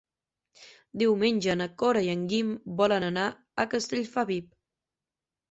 Diumenge 1.01 1.55
na 1.59 1.67
Cora 1.81 2.01
i 2.07 2.09
en 2.15 2.23
Guim 2.33 2.49
volen 2.81 3.07
anar 3.11 3.27
a 3.27 3.69
Castellfabib. 3.77 4.51